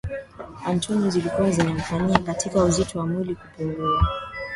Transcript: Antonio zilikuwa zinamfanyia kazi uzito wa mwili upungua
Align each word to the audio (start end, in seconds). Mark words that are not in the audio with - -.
Antonio 0.65 1.09
zilikuwa 1.09 1.51
zinamfanyia 1.51 2.19
kazi 2.19 2.49
uzito 2.57 2.99
wa 2.99 3.07
mwili 3.07 3.33
upungua 3.45 4.07